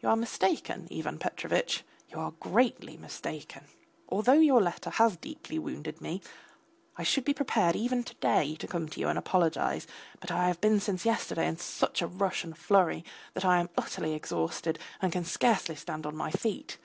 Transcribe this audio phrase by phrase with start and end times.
[0.00, 3.66] You are mistaken, Ivan Petrovitch, you are greatly mistaken!
[4.08, 6.22] Although your letter has deeply wounded me,
[6.98, 9.86] I should be prepared even to day to come to you and apologise,
[10.20, 13.04] but I have been since yesterday in such a rush and flurry
[13.34, 16.76] that I am utterly exhausted and can scarcely stand on my feet.